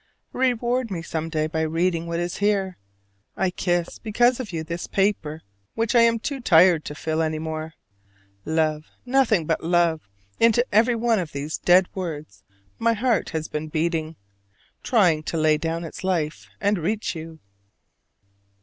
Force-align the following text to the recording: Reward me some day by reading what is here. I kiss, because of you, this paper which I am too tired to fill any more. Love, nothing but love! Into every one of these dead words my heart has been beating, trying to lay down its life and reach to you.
Reward 0.33 0.89
me 0.89 1.03
some 1.03 1.29
day 1.29 1.45
by 1.45 1.61
reading 1.61 2.07
what 2.07 2.19
is 2.19 2.37
here. 2.37 2.79
I 3.37 3.51
kiss, 3.51 3.99
because 3.99 4.39
of 4.39 4.51
you, 4.51 4.63
this 4.63 4.87
paper 4.87 5.43
which 5.75 5.93
I 5.93 6.01
am 6.01 6.17
too 6.17 6.39
tired 6.41 6.83
to 6.85 6.95
fill 6.95 7.21
any 7.21 7.37
more. 7.37 7.75
Love, 8.43 8.87
nothing 9.05 9.45
but 9.45 9.63
love! 9.63 10.09
Into 10.39 10.65
every 10.73 10.95
one 10.95 11.19
of 11.19 11.33
these 11.33 11.59
dead 11.59 11.87
words 11.93 12.41
my 12.79 12.93
heart 12.93 13.29
has 13.29 13.47
been 13.47 13.67
beating, 13.67 14.15
trying 14.81 15.21
to 15.21 15.37
lay 15.37 15.59
down 15.59 15.83
its 15.83 16.03
life 16.03 16.49
and 16.59 16.79
reach 16.79 17.13
to 17.13 17.19
you. 17.19 17.39